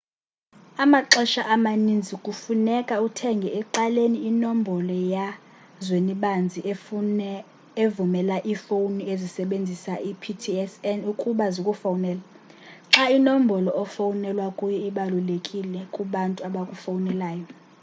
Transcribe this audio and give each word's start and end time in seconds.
amaxesha 0.83 1.41
amaninzi 1.55 2.13
kufuneka 2.25 2.95
uthenge 3.07 3.49
ecaleni 3.59 4.17
inombolo 4.29 4.95
yazwenibanzi 5.15 6.59
evumela 7.83 8.35
iifowuni 8.51 9.01
ezisebenzisa 9.13 9.93
i-ptsn 10.09 10.99
ukuba 11.11 11.45
zikufowunele 11.55 12.23
xa 12.93 13.03
inombolo 13.17 13.69
ofowunelwa 13.83 14.47
kuyo 14.57 14.77
ibalulekile 14.89 15.79
kubantu 15.95 16.39
abakufowunelayo 16.47 17.47